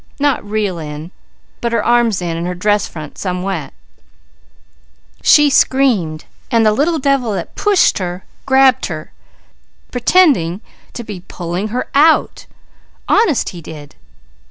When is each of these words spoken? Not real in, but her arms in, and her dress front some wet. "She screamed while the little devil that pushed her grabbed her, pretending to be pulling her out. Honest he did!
Not 0.19 0.43
real 0.43 0.79
in, 0.79 1.11
but 1.61 1.73
her 1.73 1.85
arms 1.85 2.23
in, 2.23 2.35
and 2.35 2.47
her 2.47 2.55
dress 2.55 2.87
front 2.87 3.19
some 3.19 3.43
wet. 3.43 3.71
"She 5.21 5.47
screamed 5.51 6.25
while 6.49 6.63
the 6.63 6.71
little 6.71 6.97
devil 6.97 7.33
that 7.33 7.53
pushed 7.53 7.99
her 7.99 8.23
grabbed 8.47 8.87
her, 8.87 9.11
pretending 9.91 10.61
to 10.93 11.03
be 11.03 11.19
pulling 11.27 11.67
her 11.67 11.87
out. 11.93 12.47
Honest 13.07 13.49
he 13.49 13.61
did! 13.61 13.93